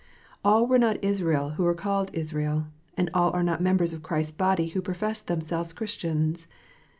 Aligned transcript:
All 0.43 0.65
were 0.65 0.79
not 0.79 1.03
Israel 1.03 1.51
who 1.51 1.63
were 1.63 1.75
called 1.75 2.09
Israel, 2.11 2.65
and 2.97 3.07
all 3.13 3.31
are 3.33 3.43
not 3.43 3.61
members 3.61 3.93
of 3.93 4.01
Christ 4.01 4.29
s 4.33 4.35
body 4.35 4.69
who 4.69 4.81
profess 4.81 5.21
themselves 5.21 5.73
Christians. 5.73 6.47